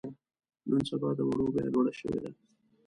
نن 0.69 0.81
سبا 0.89 1.09
د 1.17 1.19
وړو 1.27 1.45
بيه 1.53 1.67
لوړه 1.73 1.93
شوې 1.99 2.19
ده. 2.23 2.31